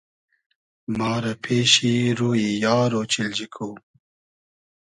[0.97, 3.67] ما رۂ پېشی روی یار اۉچیلجی کو